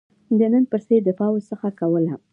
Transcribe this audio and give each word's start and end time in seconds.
د 0.39 0.41
نن 0.53 0.63
په 0.71 0.77
څېر 0.85 0.99
دفاع 1.09 1.29
ورڅخه 1.31 1.69
کوله. 1.79 2.13